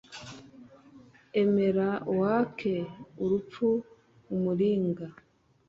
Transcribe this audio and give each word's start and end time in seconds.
emera 1.41 1.89
wake 2.19 2.73
urupfu 3.23 3.67
umuringa 4.33 5.07